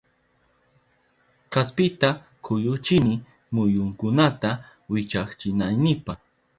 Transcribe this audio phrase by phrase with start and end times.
[1.51, 2.09] Kaspita
[2.43, 3.13] kuyuchini
[3.53, 4.51] muyunkunata
[4.91, 6.13] wichachinaynipa